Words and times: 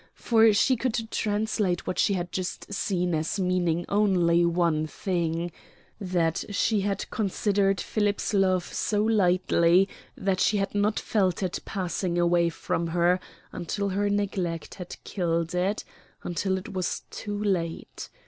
For 0.15 0.51
she 0.51 0.77
could 0.77 1.11
translate 1.11 1.85
what 1.85 1.99
she 1.99 2.13
had 2.15 2.31
just 2.31 2.73
seen 2.73 3.13
as 3.13 3.39
meaning 3.39 3.85
only 3.87 4.43
one 4.45 4.87
thing 4.87 5.51
that 5.99 6.43
she 6.49 6.81
had 6.81 7.07
considered 7.11 7.79
Philip's 7.79 8.33
love 8.33 8.63
so 8.63 9.03
lightly 9.05 9.87
that 10.17 10.39
she 10.39 10.57
had 10.57 10.73
not 10.73 10.99
felt 10.99 11.43
it 11.43 11.59
passing 11.65 12.17
away 12.17 12.49
from 12.49 12.87
her 12.87 13.19
until 13.51 13.89
her 13.89 14.09
neglect 14.09 14.73
had 14.73 14.95
killed 15.03 15.53
it 15.53 15.83
until 16.23 16.57
it 16.57 16.73
was 16.73 17.03
too 17.11 17.37
late. 17.37 18.09